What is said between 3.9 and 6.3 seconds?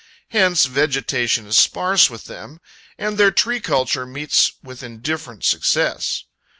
meets with indifferent success.